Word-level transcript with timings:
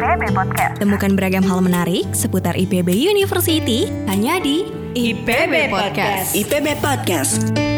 IPB 0.00 0.32
Podcast. 0.32 0.80
Temukan 0.80 1.12
beragam 1.12 1.44
hal 1.44 1.60
menarik 1.60 2.08
seputar 2.16 2.56
IPB 2.56 2.88
University 2.88 3.84
hanya 4.08 4.40
di 4.40 4.64
IPB 4.96 5.68
Podcast. 5.68 6.32
IPB 6.32 6.80
Podcast. 6.80 7.69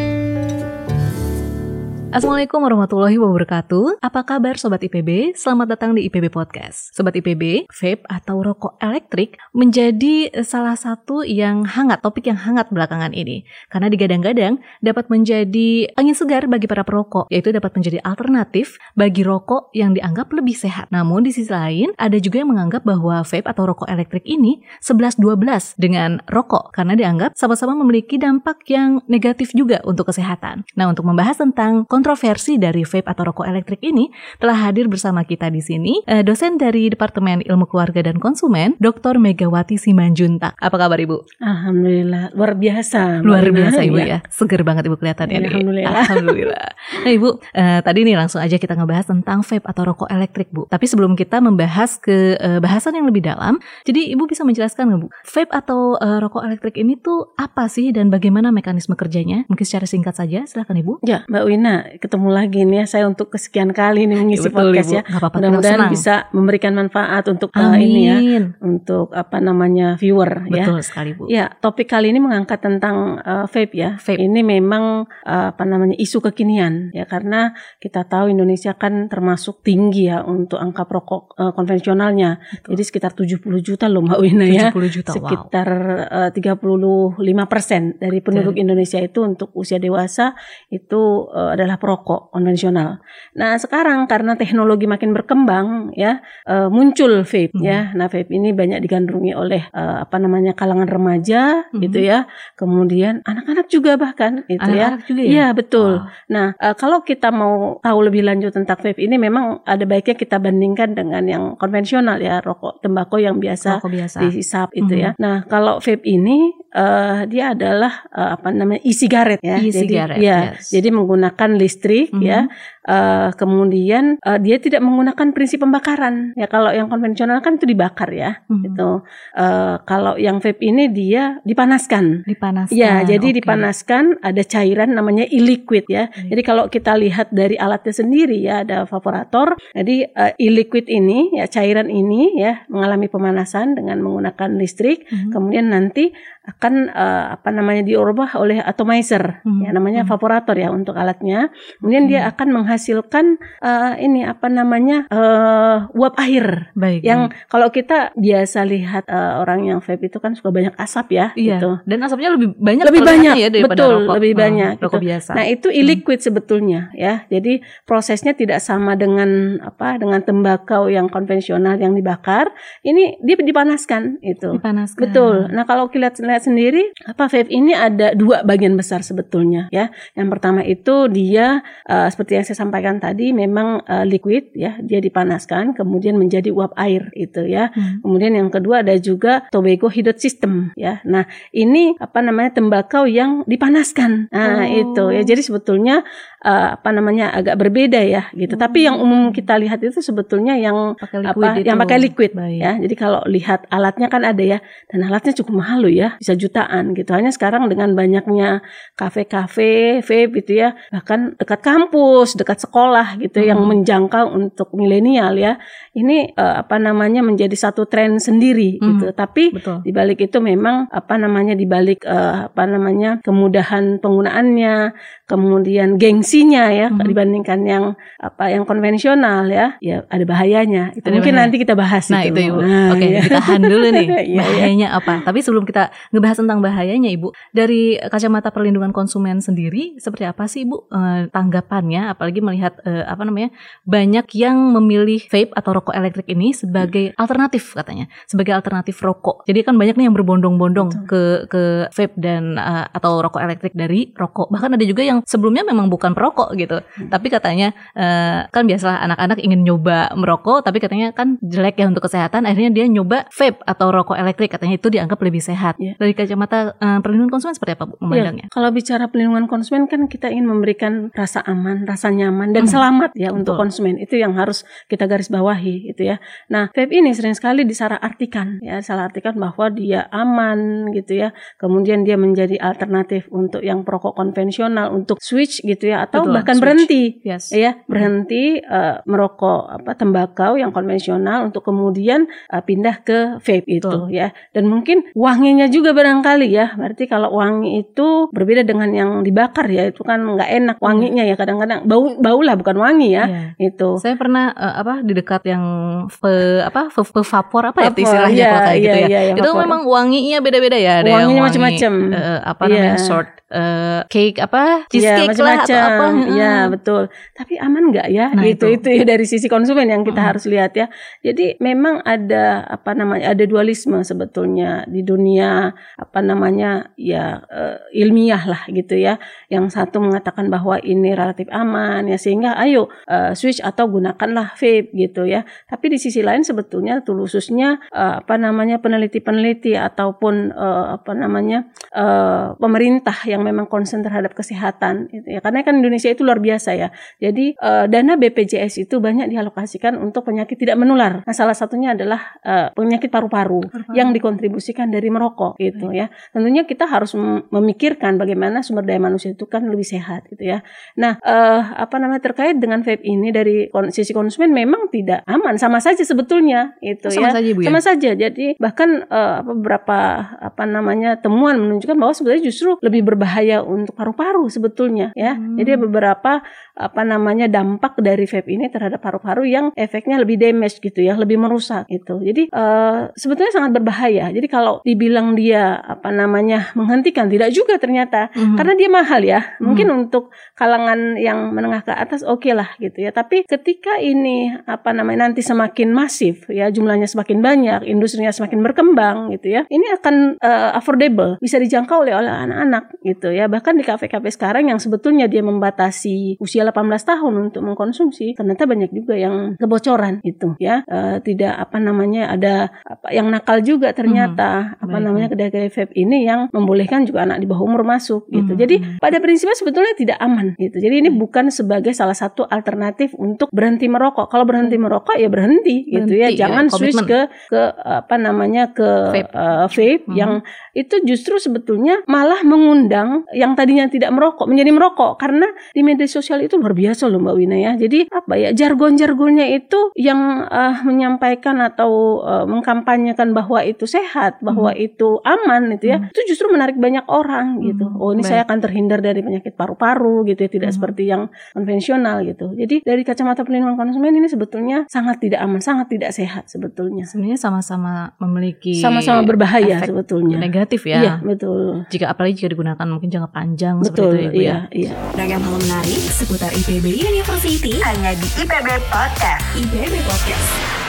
Assalamualaikum 2.13 2.61
warahmatullahi 2.61 3.17
wabarakatuh. 3.17 4.05
Apa 4.05 4.21
kabar 4.29 4.61
Sobat 4.61 4.85
IPB? 4.85 5.33
Selamat 5.33 5.73
datang 5.73 5.97
di 5.97 6.05
IPB 6.05 6.29
Podcast. 6.29 6.93
Sobat 6.93 7.17
IPB, 7.17 7.73
vape 7.73 8.05
atau 8.05 8.45
rokok 8.45 8.77
elektrik 8.85 9.41
menjadi 9.57 10.29
salah 10.45 10.77
satu 10.77 11.25
yang 11.25 11.65
hangat, 11.65 12.05
topik 12.05 12.29
yang 12.29 12.37
hangat 12.37 12.69
belakangan 12.69 13.17
ini. 13.17 13.49
Karena 13.73 13.89
digadang-gadang 13.89 14.61
dapat 14.85 15.09
menjadi 15.09 15.89
angin 15.97 16.13
segar 16.13 16.45
bagi 16.53 16.69
para 16.69 16.85
perokok, 16.85 17.33
yaitu 17.33 17.49
dapat 17.49 17.73
menjadi 17.81 18.05
alternatif 18.05 18.77
bagi 18.93 19.25
rokok 19.25 19.73
yang 19.73 19.97
dianggap 19.97 20.37
lebih 20.37 20.53
sehat. 20.53 20.93
Namun 20.93 21.25
di 21.25 21.33
sisi 21.33 21.49
lain, 21.49 21.97
ada 21.97 22.21
juga 22.21 22.45
yang 22.45 22.53
menganggap 22.53 22.85
bahwa 22.85 23.25
vape 23.25 23.49
atau 23.49 23.65
rokok 23.73 23.89
elektrik 23.89 24.29
ini 24.29 24.61
11-12 24.85 25.81
dengan 25.81 26.21
rokok, 26.29 26.77
karena 26.77 26.93
dianggap 26.93 27.33
sama-sama 27.33 27.73
memiliki 27.73 28.21
dampak 28.21 28.69
yang 28.69 29.01
negatif 29.09 29.57
juga 29.57 29.81
untuk 29.89 30.13
kesehatan. 30.13 30.69
Nah, 30.77 30.93
untuk 30.93 31.09
membahas 31.09 31.41
tentang 31.41 31.89
kontroversi 32.03 32.59
dari 32.59 32.83
vape 32.83 33.07
atau 33.07 33.31
rokok 33.31 33.47
elektrik 33.47 33.79
ini 33.79 34.11
telah 34.43 34.59
hadir 34.67 34.91
bersama 34.91 35.23
kita 35.23 35.47
di 35.55 35.63
sini 35.63 36.03
eh, 36.11 36.27
dosen 36.27 36.59
dari 36.59 36.91
Departemen 36.91 37.47
Ilmu 37.47 37.71
Keluarga 37.71 38.03
dan 38.03 38.19
Konsumen, 38.19 38.75
Dr. 38.83 39.23
Megawati 39.23 39.79
Simanjuntak. 39.79 40.59
Apa 40.59 40.83
kabar 40.83 40.99
Ibu? 40.99 41.23
Alhamdulillah, 41.39 42.35
luar 42.35 42.59
biasa. 42.59 43.23
Luar 43.23 43.47
biasa. 43.47 43.87
Ibu 43.87 44.03
Iya. 44.03 44.19
ya, 44.19 44.19
seger 44.35 44.67
banget 44.67 44.91
Ibu 44.91 44.99
kelihatan 44.99 45.31
ini. 45.31 45.47
Alhamdulillah. 45.47 45.95
Alhamdulillah. 45.95 46.69
Nah 47.07 47.13
Ibu, 47.15 47.29
eh, 47.55 47.79
tadi 47.87 48.01
nih 48.03 48.19
langsung 48.19 48.43
aja 48.43 48.59
kita 48.59 48.75
ngebahas 48.75 49.07
tentang 49.07 49.47
vape 49.47 49.63
atau 49.63 49.83
rokok 49.87 50.11
elektrik 50.11 50.51
Bu. 50.51 50.67
Tapi 50.67 50.91
sebelum 50.91 51.15
kita 51.15 51.39
membahas 51.39 52.03
ke 52.03 52.35
eh, 52.35 52.59
bahasan 52.59 52.99
yang 52.99 53.07
lebih 53.07 53.23
dalam, 53.23 53.63
jadi 53.87 54.11
Ibu 54.19 54.27
bisa 54.27 54.43
menjelaskan 54.43 54.91
nggak 54.91 55.01
Bu, 55.07 55.09
vape 55.23 55.55
atau 55.55 55.95
eh, 56.03 56.19
rokok 56.19 56.43
elektrik 56.51 56.75
ini 56.83 56.99
tuh 56.99 57.31
apa 57.39 57.71
sih 57.71 57.95
dan 57.95 58.11
bagaimana 58.11 58.51
mekanisme 58.51 58.99
kerjanya? 58.99 59.47
Mungkin 59.47 59.63
secara 59.63 59.87
singkat 59.87 60.19
saja, 60.19 60.43
silakan 60.51 60.83
Ibu. 60.83 61.07
Ya, 61.07 61.23
Mbak 61.31 61.45
Wina, 61.47 61.75
ketemu 62.01 62.29
lagi 62.33 62.61
nih 62.65 62.85
ya 62.85 62.87
saya 62.87 63.05
untuk 63.09 63.35
kesekian 63.35 63.75
kali 63.75 64.07
nih 64.09 64.17
mengisi 64.17 64.49
Betul, 64.49 64.73
podcast 64.73 64.91
Ibu. 64.93 64.99
ya. 64.99 65.03
Mudah-mudahan 65.33 65.81
bisa 65.91 66.15
memberikan 66.33 66.73
manfaat 66.73 67.27
untuk 67.29 67.51
uh, 67.53 67.77
ini 67.77 68.03
ya, 68.09 68.17
untuk 68.63 69.11
apa 69.13 69.43
namanya 69.43 69.99
viewer 69.99 70.47
ya. 70.49 70.65
Betul 70.69 70.81
sekali 70.81 71.11
Bu. 71.13 71.27
Ya, 71.29 71.53
topik 71.59 71.91
kali 71.91 72.15
ini 72.15 72.23
mengangkat 72.23 72.63
tentang 72.63 73.19
uh, 73.21 73.45
vape 73.51 73.75
ya. 73.75 73.99
Vape. 73.99 74.23
Ini 74.23 74.41
memang 74.41 75.09
uh, 75.27 75.47
apa 75.53 75.65
namanya 75.67 75.99
isu 75.99 76.23
kekinian 76.23 76.95
ya 76.95 77.05
karena 77.05 77.53
kita 77.83 78.07
tahu 78.07 78.31
Indonesia 78.31 78.73
kan 78.79 79.11
termasuk 79.11 79.61
tinggi 79.67 80.09
ya 80.09 80.23
untuk 80.23 80.63
angka 80.63 80.87
perokok 80.87 81.35
uh, 81.37 81.53
konvensionalnya. 81.53 82.39
Jadi 82.63 82.83
sekitar 82.87 83.13
70 83.17 83.43
juta 83.61 83.91
loh 83.91 84.07
Mbak 84.07 84.21
Wina 84.23 84.47
ya. 84.47 84.69
70 84.71 84.95
juta, 84.95 85.11
wow. 85.17 85.17
sekitar 85.19 85.69
eh, 86.09 86.31
35 86.31 87.53
persen 87.53 87.83
dari 87.99 88.19
penduduk 88.21 88.55
Indonesia 88.59 88.99
itu 89.01 89.25
untuk 89.25 89.51
usia 89.57 89.81
dewasa 89.81 90.35
itu 90.69 91.29
eh, 91.33 91.51
adalah 91.59 91.81
perokok 91.83 92.31
konvensional. 92.31 93.03
Nah 93.35 93.59
sekarang 93.59 94.07
karena 94.07 94.39
teknologi 94.39 94.87
makin 94.87 95.11
berkembang 95.11 95.91
ya 95.99 96.23
eh, 96.47 96.71
muncul 96.71 97.27
vape 97.27 97.59
Mhm. 97.59 97.65
ya. 97.67 97.91
Nah 97.99 98.07
vape 98.07 98.31
ini 98.31 98.55
banyak 98.55 98.79
digandrungi 98.79 99.35
oleh 99.35 99.67
eh, 99.67 99.97
apa 100.07 100.17
namanya 100.17 100.55
kalangan 100.55 100.87
remaja 100.87 101.67
Mhm. 101.75 101.81
gitu 101.83 101.99
ya. 101.99 102.31
Kemudian 102.55 103.27
anak-anak 103.27 103.67
juga 103.67 103.99
bahkan 103.99 104.47
itu 104.47 104.63
ya. 104.63 104.95
Anak-anak 104.95 105.03
juga 105.11 105.21
ya? 105.21 105.31
Iya 105.33 105.47
betul. 105.51 105.93
Wow. 105.99 106.31
Nah, 106.31 106.47
eh, 106.55 106.75
kalau 106.79 107.03
kita 107.03 107.35
mau 107.35 107.83
tahu 107.83 107.99
lebih 108.07 108.23
lanjut 108.23 108.55
tentang 108.55 108.79
vape 108.79 109.03
ini 109.03 109.19
memang 109.19 109.67
ada 109.67 109.83
baiknya 109.83 110.15
kita 110.15 110.39
bandingkan 110.39 110.95
dengan 110.95 111.25
yang 111.27 111.45
konvensional 111.59 112.23
ya, 112.23 112.39
rokok 112.39 112.79
tembakau 112.79 113.19
yang 113.19 113.43
biasa 113.43 113.83
Rokok 113.83 113.91
biasa. 113.91 114.19
dihisap 114.23 114.69
itu 114.73 114.95
Mhm. 114.95 115.03
ya. 115.03 115.11
Nah, 115.19 115.43
kalau 115.49 115.83
vape 115.83 116.07
ini 116.07 116.53
eh, 116.73 117.21
dia 117.29 117.53
adalah 117.53 117.93
eh, 118.09 118.31
apa 118.37 118.49
namanya 118.51 118.81
e-cigarette 118.83 119.45
ya. 119.45 119.57
E-cigarette, 119.61 120.19
jadi, 120.19 120.27
ya, 120.27 120.39
yes. 120.57 120.73
jadi 120.73 120.89
menggunakan 120.91 121.51
listrik 121.61 122.09
Mhm. 122.13 122.23
ya. 122.25 122.41
Eh, 122.83 123.31
kemudian 123.39 124.19
eh, 124.19 124.39
dia 124.43 124.59
tidak 124.59 124.83
menggunakan 124.83 125.31
prinsip 125.31 125.63
pembakaran 125.63 126.35
ya. 126.35 126.51
Kalau 126.51 126.75
yang 126.75 126.91
konvensional 126.91 127.39
kan 127.39 127.61
itu 127.61 127.69
dibakar 127.69 128.11
ya. 128.11 128.43
Mhm. 128.51 128.63
Gitu. 128.67 128.91
Eh, 129.39 129.77
kalau 129.87 130.19
yang 130.19 130.43
vape 130.43 130.59
ini 130.65 130.91
dia 130.91 131.39
dipanaskan. 131.47 132.27
Dipanaskan. 132.27 132.75
Ya, 132.75 133.07
jadi 133.07 133.29
oke. 133.31 133.37
dipanaskan 133.39 134.19
ada 134.19 134.43
cairan 134.43 134.99
namanya 134.99 135.29
e-liquid 135.31 135.87
ya. 135.87 136.11
Baik. 136.11 136.29
Jadi 136.35 136.43
kalau 136.43 136.65
kita 136.67 136.93
lihat 136.99 137.31
dari 137.31 137.55
alatnya 137.55 137.95
sendiri 137.95 138.43
ya 138.43 138.67
ada 138.67 138.83
evaporator. 138.83 139.55
Jadi 139.77 140.09
eh, 140.11 140.33
e-liquid 140.43 140.91
ini 140.91 141.39
ya 141.39 141.47
cairan 141.47 141.87
ini 141.87 142.35
ya 142.41 142.67
mengalami 142.67 143.07
pemanasan 143.07 143.79
dengan 143.79 144.03
menggunakan 144.03 144.59
listrik. 144.59 145.07
Mhm. 145.07 145.31
Kemudian 145.31 145.71
nanti 145.71 146.11
akan 146.43 146.75
eh, 146.89 147.25
apa 147.35 147.49
namanya 147.49 147.83
diubah 147.83 148.35
oleh 148.35 148.59
atomizer 148.59 149.43
Mhm. 149.43 149.61
ya 149.63 149.71
namanya 149.71 150.01
Mhm. 150.03 150.07
evaporator 150.07 150.57
ya 150.57 150.69
untuk 150.69 150.95
alatnya. 150.95 151.55
Kemudian 151.79 152.07
dia 152.07 152.27
Oke. 152.27 152.31
akan 152.35 152.49
menghasilkan 152.53 153.25
eh, 153.61 153.93
ini 154.01 154.23
apa 154.23 154.47
namanya 154.47 155.07
eh, 155.07 155.77
uap 155.89 156.15
air 156.19 156.75
Baik. 156.75 157.01
yang 157.03 157.31
baik. 157.31 157.47
kalau 157.47 157.69
kita 157.69 158.11
biasa 158.15 158.65
lihat 158.65 159.07
eh, 159.07 159.33
orang 159.39 159.61
yang 159.65 159.79
vape 159.79 160.03
itu 160.03 160.19
kan 160.19 160.35
suka 160.35 160.51
banyak 160.51 160.75
asap 160.75 161.07
ya 161.13 161.27
Iya. 161.35 161.59
gitu. 161.59 161.71
Dan 161.85 162.03
asapnya 162.03 162.35
lebih 162.35 162.55
banyak 162.55 162.85
Lebih 162.85 163.03
banyak, 163.03 163.35
ya 163.37 163.49
daripada 163.49 163.75
betul, 163.79 163.93
rokok. 164.03 164.15
lebih 164.19 164.33
Hmm, 164.33 164.43
banyak, 164.43 164.73
Rokok 164.79 164.93
gitu. 164.93 165.07
biasa. 165.07 165.31
Nah, 165.33 165.47
itu 165.47 165.69
e-liquid 165.71 166.19
sebetulnya 166.19 166.81
ya. 166.93 167.15
Jadi 167.29 167.53
prosesnya 167.83 168.33
tidak 168.33 168.59
sama 168.59 168.95
dengan 168.95 169.31
apa 169.63 169.95
dengan 169.97 170.19
tembakau 170.21 170.89
yang 170.89 171.07
konvensional 171.07 171.79
yang 171.79 171.95
dibakar. 171.95 172.51
Ini 172.83 173.23
dia 173.23 173.37
dipanaskan 173.39 174.19
itu. 174.21 174.59
dipanaskan. 174.59 174.99
Betul. 174.99 175.37
Nah, 175.51 175.63
kalau 175.63 175.87
kita 175.87 176.11
lihat, 176.33 176.43
sendiri, 176.43 176.83
apa 177.05 177.29
vape 177.29 177.49
ini 177.49 177.73
ada 177.73 178.13
dua 178.13 178.41
bagian 178.43 178.73
besar 178.73 179.01
sebetulnya 179.01 179.69
ya. 179.69 179.93
Yang 180.13 180.29
pertama 180.33 180.61
itu 180.63 181.07
dia 181.07 181.61
eh, 181.85 182.09
seperti 182.09 182.37
yang 182.37 182.45
saya 182.45 182.59
sampaikan 182.59 182.97
tadi 182.97 183.31
memang 183.31 183.85
eh, 183.85 184.05
liquid 184.05 184.51
ya, 184.53 184.81
dia 184.81 184.99
dipanaskan 184.99 185.77
kemudian 185.77 186.17
menjadi 186.17 186.49
uap 186.49 186.73
air 186.75 187.13
itu 187.13 187.45
ya. 187.45 187.69
Hmm. 187.71 188.01
Kemudian 188.01 188.33
yang 188.33 188.49
kedua 188.49 188.81
ada 188.81 188.97
juga 188.97 189.45
tobacco 189.49 189.87
heated 189.87 190.17
system 190.17 190.73
ya. 190.75 191.05
Nah, 191.05 191.25
ini 191.53 191.95
apa 191.97 192.19
namanya 192.19 192.57
tembakau 192.57 193.05
yang 193.05 193.45
dipanaskan. 193.45 194.33
Nah, 194.33 194.65
Oh. 194.65 194.69
itu 194.69 195.05
ya. 195.13 195.23
Jadi 195.23 195.43
sebetulnya 195.43 196.01
eh, 196.41 196.69
apa 196.75 196.91
namanya 196.91 197.31
agak 197.31 197.59
berbeda 197.59 198.01
ya 198.03 198.31
gitu. 198.33 198.55
Tapi 198.57 198.87
yang 198.87 198.97
umum 198.97 199.31
kita 199.31 199.59
lihat 199.59 199.79
itu 199.79 199.99
sebetulnya 199.99 200.55
yang 200.57 200.95
Pakai 200.97 201.19
liquid 201.23 201.43
apa 201.45 201.47
itu. 201.59 201.67
yang 201.69 201.79
pakai 201.79 201.99
liquid 201.99 202.31
Baik. 202.33 202.59
ya. 202.59 202.73
Jadi 202.79 202.95
kalau 202.95 203.21
lihat 203.27 203.67
alatnya 203.69 204.07
kan 204.07 204.23
ada 204.23 204.43
ya 204.43 204.59
dan 204.89 205.01
alatnya 205.03 205.33
cukup 205.35 205.55
mahal 205.59 205.83
loh 205.83 205.93
ya, 205.93 206.15
bisa 206.23 206.39
jutaan 206.39 206.95
gitu. 206.95 207.11
Hanya 207.11 207.35
sekarang 207.35 207.67
dengan 207.67 207.93
banyaknya 207.93 208.63
kafe-kafe, 208.95 209.99
vape 210.01 210.39
gitu 210.39 210.63
ya, 210.63 210.79
bahkan 210.89 211.35
dekat 211.35 211.59
kampus, 211.61 212.39
dekat 212.39 212.63
sekolah 212.63 213.19
gitu 213.19 213.43
yang 213.43 213.59
Hmm. 213.59 213.75
menjangkau 213.75 214.31
untuk 214.31 214.71
milenial 214.73 215.35
ya. 215.35 215.59
Ini 215.93 216.31
eh, 216.33 216.55
apa 216.63 216.79
namanya 216.79 217.21
menjadi 217.21 217.53
satu 217.53 217.85
tren 217.85 218.17
sendiri 218.17 218.79
Hmm. 218.79 219.03
gitu. 219.03 219.07
Tapi 219.13 219.51
Betul. 219.53 219.83
di 219.83 219.91
balik 219.91 220.23
itu 220.23 220.39
memang 220.39 220.87
apa 220.89 221.19
namanya 221.19 221.53
di 221.53 221.67
balik 221.67 222.07
eh, 222.07 222.47
apa 222.47 222.63
namanya 222.65 223.19
kemudahan 223.21 223.99
penggunaannya, 223.99 224.95
kemudian 225.27 225.99
gengsinya 225.99 226.71
ya 226.71 226.89
Mhm. 226.89 227.03
dibandingkan 227.03 227.61
yang 227.65 227.85
apa 228.17 228.49
yang 228.49 228.63
konvensional 228.63 229.49
ya, 229.49 229.75
ya 229.83 230.07
ada 230.07 230.23
bahayanya. 230.23 230.95
Itu 230.95 231.11
Ada 231.11 231.15
mungkin 231.19 231.35
bahaya. 231.35 231.43
nanti 231.49 231.57
kita 231.59 231.75
bahas 231.75 232.05
Nah 232.09 232.23
itu. 232.23 232.33
itu 232.33 232.41
ibu. 232.49 232.61
Nah, 232.63 232.95
Oke 232.95 233.07
ya. 233.09 233.21
ditahan 233.25 233.61
dulu 233.61 233.87
nih 233.91 234.07
iya. 234.33 234.39
bahayanya 234.39 234.89
apa. 234.95 235.15
Tapi 235.25 235.39
sebelum 235.41 235.65
kita 235.65 235.89
ngebahas 236.13 236.45
tentang 236.45 236.61
bahayanya 236.61 237.09
ibu, 237.09 237.33
dari 237.51 237.97
kacamata 237.97 238.53
perlindungan 238.53 238.93
konsumen 238.93 239.41
sendiri 239.41 239.97
seperti 239.97 240.29
apa 240.29 240.45
sih 240.47 240.69
ibu 240.69 240.87
eh, 240.93 241.27
tanggapannya? 241.33 242.13
Apalagi 242.13 242.45
melihat 242.45 242.79
eh, 242.85 243.03
apa 243.03 243.25
namanya 243.25 243.51
banyak 243.89 244.29
yang 244.37 244.77
memilih 244.77 245.25
vape 245.33 245.57
atau 245.57 245.71
rokok 245.81 245.97
elektrik 245.97 246.29
ini 246.31 246.53
sebagai 246.53 247.17
alternatif 247.17 247.73
katanya, 247.73 248.07
sebagai 248.29 248.53
alternatif 248.53 249.01
rokok. 249.01 249.49
Jadi 249.49 249.65
kan 249.65 249.75
banyak 249.75 249.97
nih 249.97 250.07
yang 250.13 250.17
berbondong-bondong 250.17 251.09
ke 251.09 251.49
ke 251.49 251.63
vape 251.91 252.15
dan 252.21 252.61
eh, 252.61 252.87
atau 252.93 253.19
rokok 253.25 253.41
elektrik 253.41 253.73
dari 253.73 254.13
rokok. 254.13 254.53
Bahkan 254.53 254.77
ada 254.77 254.85
juga 254.85 255.03
yang 255.03 255.25
sebelumnya 255.25 255.65
memang 255.65 255.89
bukan 255.89 256.13
perokok 256.13 256.53
gitu, 256.61 256.85
tapi 257.09 257.33
katanya 257.33 257.73
eh, 257.97 258.45
kan 258.53 258.63
biasalah 258.69 259.01
anak-anak 259.09 259.39
ingin 259.41 259.65
nyoba 259.65 260.13
merokok, 260.13 260.61
tapi 260.63 260.79
katanya 260.79 261.17
kan 261.17 261.41
jelek 261.41 261.81
ya 261.81 261.89
untuk 261.89 262.05
kesehatan. 262.05 262.45
Akhirnya 262.45 262.71
dia 262.71 262.85
nyoba 262.85 263.27
vape 263.33 263.65
atau 263.65 263.89
rokok 263.89 264.21
elektrik, 264.21 264.53
katanya 264.53 264.77
itu 264.77 264.89
dianggap 264.93 265.19
lebih 265.23 265.41
sehat. 265.41 265.81
Ya. 265.81 265.97
Dari 266.03 266.19
kacamata 266.19 266.75
uh, 266.83 266.99
perlindungan 266.99 267.31
konsumen 267.31 267.55
seperti 267.55 267.79
apa 267.79 267.87
Bu 267.87 267.95
memandangnya? 268.03 268.51
Ya, 268.51 268.55
kalau 268.59 268.75
bicara 268.75 269.07
perlindungan 269.07 269.47
konsumen 269.47 269.87
kan 269.87 270.11
kita 270.11 270.35
ingin 270.35 270.51
memberikan 270.51 271.15
rasa 271.15 271.47
aman, 271.47 271.87
rasa 271.87 272.11
nyaman 272.11 272.51
dan 272.51 272.67
hmm. 272.67 272.75
selamat 272.75 273.11
ya 273.15 273.31
Betul. 273.31 273.39
untuk 273.39 273.55
konsumen. 273.55 274.03
Itu 274.03 274.19
yang 274.19 274.35
harus 274.35 274.67
kita 274.91 275.07
garis 275.07 275.31
bawahi 275.31 275.95
gitu 275.95 276.11
ya. 276.11 276.19
Nah, 276.51 276.75
vape 276.75 276.91
ini 276.91 277.15
sering 277.15 277.39
sekali 277.39 277.63
disalah 277.63 278.03
artikan 278.03 278.59
ya, 278.67 278.83
salah 278.83 279.07
artikan 279.07 279.39
bahwa 279.39 279.71
dia 279.71 280.11
aman 280.11 280.91
gitu 280.91 281.23
ya. 281.23 281.31
Kemudian 281.55 282.03
dia 282.03 282.19
menjadi 282.19 282.59
alternatif 282.59 283.31
untuk 283.31 283.63
yang 283.63 283.87
perokok 283.87 284.19
konvensional 284.19 284.91
untuk 284.91 285.23
switch 285.23 285.63
gitu 285.63 285.87
ya 285.87 286.11
atau 286.11 286.27
Betul, 286.27 286.35
bahkan 286.35 286.57
switch. 286.59 286.65
berhenti 286.67 287.03
yes. 287.23 287.55
ya, 287.55 287.79
berhenti 287.87 288.59
uh, 288.59 288.99
merokok 289.07 289.71
apa 289.79 289.95
tembakau 289.95 290.59
yang 290.59 290.75
konvensional 290.75 291.47
untuk 291.47 291.63
kemudian 291.63 292.27
uh, 292.51 292.59
pindah 292.59 293.07
ke 293.07 293.39
vape 293.39 293.71
itu 293.71 294.11
ya. 294.11 294.35
Dan 294.51 294.67
mungkin 294.67 295.07
wanginya 295.15 295.71
juga 295.71 295.92
barangkali 295.93 296.49
ya. 296.49 296.75
Berarti 296.75 297.05
kalau 297.09 297.37
wangi 297.37 297.85
itu 297.85 298.29
berbeda 298.33 298.65
dengan 298.65 298.91
yang 298.93 299.11
dibakar 299.21 299.69
ya, 299.69 299.89
itu 299.89 300.01
kan 300.03 300.21
nggak 300.23 300.51
enak 300.51 300.77
wanginya 300.81 301.25
ya 301.25 301.37
kadang-kadang 301.37 301.85
bau 301.85 302.17
bau 302.17 302.41
lah 302.41 302.57
bukan 302.57 302.77
wangi 302.81 303.15
ya. 303.15 303.25
Yeah. 303.59 303.73
Itu. 303.73 304.01
Saya 304.01 304.17
pernah 304.17 304.53
uh, 304.53 304.81
apa 304.81 305.05
di 305.05 305.13
dekat 305.13 305.45
yang 305.49 305.65
pe, 306.09 306.65
apa 306.65 306.89
pe, 306.89 307.03
pe 307.05 307.23
vapor 307.23 307.63
apa 307.75 307.79
ya 307.85 307.91
istilahnya 307.93 308.37
yeah, 308.37 308.51
kalau 308.51 308.67
kayak 308.67 308.79
yeah, 308.79 308.83
gitu 308.83 308.99
ya. 308.99 309.09
Yeah, 309.09 309.23
itu 309.37 309.51
vapor. 309.51 309.63
memang 309.63 309.81
wanginya 309.85 310.39
beda-beda 310.41 310.79
ya. 310.79 310.93
Ada 311.05 311.11
wanginya 311.13 311.43
macam-macam. 311.47 311.93
Uh, 312.13 312.41
apa 312.43 312.63
yeah. 312.67 312.73
namanya 312.73 312.99
sort 313.03 313.31
uh, 313.53 314.01
cake 314.11 314.43
apa 314.43 314.85
cheesecake 314.91 315.31
ya, 315.31 315.31
macam 315.31 315.45
-macam. 315.45 315.47
lah 315.47 315.57
atau 315.65 315.79
apa. 315.79 316.07
Iya, 316.33 316.55
hmm. 316.55 316.71
betul. 316.75 317.03
Tapi 317.37 317.55
aman 317.57 317.85
nggak 317.93 318.09
ya? 318.13 318.27
Nah, 318.35 318.45
itu, 318.49 318.67
itu 318.69 318.81
itu 318.83 318.89
ya 319.01 319.05
dari 319.07 319.25
sisi 319.29 319.47
konsumen 319.47 319.89
yang 319.89 320.03
kita 320.03 320.21
hmm. 320.21 320.29
harus 320.29 320.45
lihat 320.49 320.73
ya. 320.75 320.87
Jadi 321.23 321.57
memang 321.63 322.03
ada 322.05 322.67
apa 322.67 322.93
namanya? 322.93 323.33
ada 323.33 323.45
dualisme 323.47 324.01
sebetulnya 324.03 324.85
di 324.89 325.01
dunia 325.07 325.73
apa 325.97 326.21
namanya? 326.21 326.95
ya 326.99 327.41
uh, 327.47 327.79
ilmiah 327.95 328.43
lah 328.45 328.63
gitu 328.69 328.99
ya. 328.99 329.17
Yang 329.49 329.79
satu 329.79 330.03
mengatakan 330.03 330.51
bahwa 330.51 330.81
ini 330.83 331.15
relatif 331.15 331.47
aman 331.53 332.09
ya 332.09 332.19
sehingga 332.19 332.59
ayo 332.59 332.91
uh, 333.07 333.33
switch 333.33 333.63
atau 333.63 333.89
gunakanlah 333.89 334.57
vape 334.59 334.91
gitu 334.93 335.29
ya. 335.29 335.47
Tapi 335.69 335.97
di 335.97 335.99
sisi 336.01 336.21
lain 336.25 336.43
sebetulnya 336.43 337.01
khususnya 337.05 337.79
uh, 337.95 338.25
apa 338.25 338.35
namanya 338.41 338.83
peneliti-peneliti 338.83 339.79
ataupun 339.79 340.51
uh, 340.53 340.99
apa 340.99 341.13
namanya 341.15 341.69
uh, 341.95 342.57
pemerintah 342.57 343.15
yang 343.29 343.42
yang 343.43 343.51
memang 343.51 343.67
concern 343.67 344.07
terhadap 344.07 344.39
kesehatan 344.39 345.11
gitu 345.11 345.27
ya. 345.27 345.43
Karena 345.43 345.67
kan 345.67 345.83
Indonesia 345.83 346.07
itu 346.07 346.23
luar 346.23 346.39
biasa 346.39 346.79
ya. 346.79 346.89
Jadi 347.19 347.59
uh, 347.59 347.91
dana 347.91 348.15
BPJS 348.15 348.87
itu 348.87 349.03
banyak 349.03 349.27
dialokasikan 349.27 349.99
untuk 349.99 350.23
penyakit 350.23 350.55
tidak 350.55 350.79
menular. 350.79 351.27
Nah 351.27 351.35
salah 351.35 351.59
satunya 351.59 351.99
adalah 351.99 352.39
uh, 352.47 352.71
penyakit 352.71 353.11
paru-paru 353.11 353.67
yang 353.99 354.15
dikontribusikan 354.15 354.95
dari 354.95 355.11
merokok 355.11 355.59
gitu 355.59 355.91
ya. 355.91 356.07
Tentunya 356.31 356.63
kita 356.63 356.87
harus 356.87 357.19
memikirkan 357.51 358.15
bagaimana 358.15 358.63
sumber 358.63 358.87
daya 358.87 359.03
manusia 359.03 359.35
itu 359.35 359.51
kan 359.51 359.67
lebih 359.67 359.85
sehat 359.85 360.31
gitu 360.31 360.47
ya. 360.47 360.63
Nah 360.95 361.19
uh, 361.19 361.75
apa 361.75 361.99
namanya 361.99 362.23
terkait 362.23 362.61
dengan 362.63 362.85
vape 362.87 363.03
ini 363.03 363.35
dari 363.35 363.67
sisi 363.91 364.15
konsumen 364.15 364.53
memang 364.53 364.93
tidak 364.93 365.27
aman. 365.27 365.57
Sama 365.57 365.83
saja 365.83 366.05
sebetulnya 366.05 366.77
itu 366.85 367.09
sama 367.09 367.33
ya. 367.33 367.43
saja, 367.43 367.49
Bu, 367.57 367.61
ya? 367.65 367.67
sama 367.73 367.81
saja. 367.81 368.11
Jadi 368.15 368.47
bahkan 368.61 369.09
uh, 369.09 369.41
beberapa 369.43 369.99
apa 370.37 370.65
namanya 370.69 371.17
temuan 371.19 371.57
menunjukkan 371.57 371.97
bahwa 371.97 372.13
sebenarnya 372.13 372.53
justru 372.53 372.77
lebih 372.85 373.03
berbahaya 373.03 373.32
berbahaya 373.33 373.65
untuk 373.65 373.97
paru-paru 373.97 374.45
sebetulnya 374.53 375.17
ya. 375.17 375.33
Hmm. 375.33 375.57
Jadi 375.57 375.81
beberapa 375.81 376.45
apa 376.77 377.03
namanya 377.05 377.49
dampak 377.49 377.97
dari 378.05 378.29
vape 378.29 378.53
ini 378.53 378.69
terhadap 378.69 379.01
paru-paru 379.01 379.49
yang 379.49 379.67
efeknya 379.73 380.21
lebih 380.21 380.37
damage 380.37 380.85
gitu 380.85 381.01
ya, 381.01 381.17
lebih 381.17 381.41
merusak 381.41 381.89
itu. 381.89 382.21
Jadi 382.21 382.53
uh, 382.53 383.09
sebetulnya 383.17 383.53
sangat 383.57 383.73
berbahaya. 383.73 384.29
Jadi 384.29 384.45
kalau 384.53 384.85
dibilang 384.85 385.33
dia 385.33 385.81
apa 385.81 386.13
namanya 386.13 386.69
menghentikan 386.77 387.33
tidak 387.33 387.57
juga 387.57 387.81
ternyata 387.81 388.29
hmm. 388.37 388.61
karena 388.61 388.73
dia 388.77 388.89
mahal 388.93 389.21
ya. 389.25 389.41
Hmm. 389.41 389.73
Mungkin 389.73 389.89
untuk 389.89 390.29
kalangan 390.53 391.17
yang 391.17 391.57
menengah 391.57 391.89
ke 391.89 391.93
atas 391.97 392.21
oke 392.21 392.45
okay 392.45 392.53
lah 392.53 392.69
gitu 392.77 393.01
ya. 393.01 393.17
Tapi 393.17 393.49
ketika 393.49 393.97
ini 393.97 394.53
apa 394.69 394.93
namanya 394.93 395.33
nanti 395.33 395.41
semakin 395.41 395.89
masif 395.89 396.45
ya 396.53 396.69
jumlahnya 396.69 397.09
semakin 397.09 397.41
banyak, 397.41 397.81
industrinya 397.89 398.29
semakin 398.29 398.61
berkembang 398.61 399.33
gitu 399.33 399.57
ya. 399.57 399.65
Ini 399.73 399.97
akan 400.01 400.37
uh, 400.37 400.77
affordable, 400.77 401.41
bisa 401.41 401.57
dijangkau 401.57 402.05
oleh 402.05 402.13
oleh 402.13 402.29
anak-anak 402.29 402.85
gitu 403.07 403.12
gitu 403.13 403.29
ya. 403.31 403.47
Bahkan 403.47 403.79
di 403.79 403.85
kafe-kafe 403.85 404.33
sekarang 404.33 404.73
yang 404.73 404.81
sebetulnya 404.81 405.29
dia 405.31 405.45
membatasi 405.45 406.41
usia 406.43 406.67
18 406.67 406.89
tahun 407.05 407.33
untuk 407.51 407.63
mengkonsumsi, 407.63 408.35
ternyata 408.35 408.67
banyak 408.67 408.91
juga 408.91 409.15
yang 409.15 409.55
kebocoran 409.61 410.19
gitu 410.25 410.59
ya. 410.59 410.83
E, 410.89 411.23
tidak 411.23 411.55
apa 411.57 411.79
namanya 411.79 412.33
ada 412.33 412.73
apa 412.83 413.13
yang 413.13 413.29
nakal 413.29 413.63
juga 413.63 413.93
ternyata 413.93 414.77
hmm, 414.77 414.85
apa 414.85 414.97
baik, 414.99 415.05
namanya 415.05 415.29
kedai-kedai 415.31 415.71
vape 415.71 415.95
ini 415.95 416.27
yang 416.27 416.49
membolehkan 416.51 417.07
juga 417.07 417.25
anak 417.29 417.39
di 417.39 417.47
bawah 417.47 417.69
umur 417.69 417.87
masuk 417.87 418.27
gitu. 418.33 418.53
Hmm. 418.57 418.61
Jadi 418.61 418.77
pada 418.99 419.21
prinsipnya 419.23 419.57
sebetulnya 419.57 419.93
tidak 419.95 420.19
aman 420.19 420.59
gitu. 420.59 420.81
Jadi 420.81 420.95
ini 421.07 421.11
hmm. 421.13 421.21
bukan 421.21 421.53
sebagai 421.53 421.93
salah 421.95 422.17
satu 422.17 422.49
alternatif 422.49 423.15
untuk 423.17 423.53
berhenti 423.53 423.87
merokok. 423.87 424.27
Kalau 424.33 424.49
berhenti 424.49 424.77
merokok 424.81 425.17
ya 425.21 425.29
berhenti, 425.29 425.53
berhenti 425.53 425.77
gitu 425.91 426.13
ya. 426.17 426.29
ya 426.31 426.47
Jangan 426.47 426.65
ya, 426.69 426.73
switch 426.73 427.01
ke 427.05 427.21
ke 427.51 427.63
apa 427.83 428.15
namanya 428.17 428.73
ke 428.73 428.89
vape, 429.13 429.33
uh, 429.35 429.67
vape 429.69 430.05
hmm. 430.09 430.15
yang 430.17 430.33
itu 430.73 430.95
justru 431.05 431.37
sebetulnya 431.37 432.01
malah 432.09 432.41
mengundang 432.47 433.02
yang 433.33 433.53
tadinya 433.55 433.87
tidak 433.89 434.11
merokok 434.13 434.47
menjadi 434.49 434.71
merokok 434.75 435.13
karena 435.21 435.47
di 435.73 435.81
media 435.85 436.09
sosial 436.09 436.43
itu 436.45 436.59
luar 436.59 436.75
biasa 436.77 437.09
loh 437.09 437.21
Mbak 437.23 437.37
Wina 437.37 437.57
ya. 437.59 437.73
Jadi 437.77 438.09
apa 438.11 438.35
ya 438.37 438.51
jargon-jargonnya 438.53 439.47
itu 439.55 439.95
yang 439.97 440.47
uh, 440.49 440.83
menyampaikan 440.85 441.61
atau 441.63 442.23
uh, 442.23 442.45
mengkampanyekan 442.49 443.33
bahwa 443.33 443.63
itu 443.65 443.85
sehat, 443.89 444.39
bahwa 444.45 444.73
hmm. 444.73 444.87
itu 444.87 445.09
aman 445.23 445.77
gitu 445.79 445.93
ya. 445.93 445.99
Hmm. 446.01 446.11
Itu 446.13 446.21
justru 446.29 446.47
menarik 446.53 446.77
banyak 446.77 447.07
orang 447.09 447.63
gitu. 447.63 447.87
Hmm. 447.89 448.01
Oh 448.01 448.11
ini 448.13 448.23
Baik. 448.25 448.31
saya 448.31 448.41
akan 448.45 448.59
terhindar 448.61 448.99
dari 449.01 449.21
penyakit 449.23 449.55
paru-paru 449.55 450.27
gitu 450.29 450.41
ya, 450.47 450.51
tidak 450.51 450.71
hmm. 450.73 450.77
seperti 450.77 451.03
yang 451.09 451.23
konvensional 451.53 452.23
gitu. 452.27 452.53
Jadi 452.53 452.85
dari 452.85 453.03
kacamata 453.03 453.43
perlindungan 453.47 453.79
konsumen 453.79 454.13
ini 454.17 454.29
sebetulnya 454.29 454.85
sangat 454.89 455.23
tidak 455.23 455.41
aman, 455.43 455.61
sangat 455.61 455.87
tidak 455.91 456.11
sehat 456.15 456.49
sebetulnya. 456.49 457.05
Sebenarnya 457.07 457.39
sama-sama 457.39 458.15
memiliki 458.19 458.79
sama-sama 458.79 459.25
berbahaya 459.25 459.83
sebetulnya. 459.83 460.39
Negatif 460.39 460.85
ya. 460.87 461.01
Iya, 461.03 461.15
betul. 461.23 461.87
Jika 461.89 462.13
apalagi 462.13 462.43
jika 462.43 462.51
digunakan 462.53 462.87
mungkin 462.97 463.11
jangka 463.11 463.31
panjang 463.33 463.77
Betul, 463.81 464.17
seperti 464.17 464.25
itu 464.29 464.41
ya, 464.41 464.41
iya, 464.43 464.57
ya. 464.71 464.93
iya. 464.93 464.93
Ragam 465.17 465.43
hal 465.43 465.57
menarik 465.61 466.03
seputar 466.13 466.51
IPB 466.53 466.87
University 467.01 467.81
hanya 467.81 468.13
di 468.17 468.29
IPB 468.41 468.69
Podcast. 468.93 469.45
IPB 469.57 469.95
Podcast. 470.05 470.82